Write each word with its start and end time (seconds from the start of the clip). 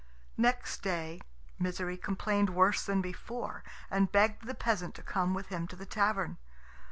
Next 0.39 0.81
day 0.81 1.21
Misery 1.59 1.95
complained 1.95 2.49
worse 2.55 2.83
than 2.87 3.03
before, 3.03 3.63
and 3.91 4.11
begged 4.11 4.47
the 4.47 4.55
peasant 4.55 4.95
to 4.95 5.03
come 5.03 5.35
with 5.35 5.49
him 5.49 5.67
to 5.67 5.75
the 5.75 5.85
tavern. 5.85 6.39